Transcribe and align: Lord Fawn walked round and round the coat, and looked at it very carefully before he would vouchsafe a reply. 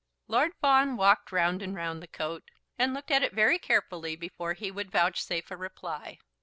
Lord 0.27 0.53
Fawn 0.59 0.97
walked 0.97 1.31
round 1.31 1.61
and 1.61 1.75
round 1.75 2.01
the 2.01 2.07
coat, 2.07 2.49
and 2.75 2.91
looked 2.91 3.11
at 3.11 3.21
it 3.21 3.33
very 3.35 3.59
carefully 3.59 4.15
before 4.15 4.53
he 4.53 4.71
would 4.71 4.89
vouchsafe 4.89 5.51
a 5.51 5.55
reply. 5.55 6.17